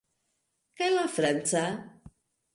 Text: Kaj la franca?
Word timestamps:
Kaj 0.81 0.87
la 0.95 1.03
franca? 1.19 1.63